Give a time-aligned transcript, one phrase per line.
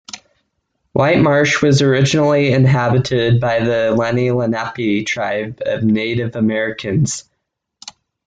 [0.97, 7.25] Whitemarsh was originally inhabited by the Lenni Lenape tribe of Native Americans.